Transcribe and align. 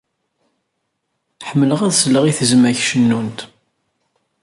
Ḥemleɣ 1.47 1.79
ad 1.87 1.93
sleɣ 1.95 2.23
i 2.25 2.33
tezmak 2.37 2.79
cennunt. 2.89 3.39